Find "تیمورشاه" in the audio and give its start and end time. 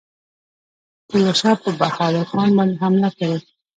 1.09-1.57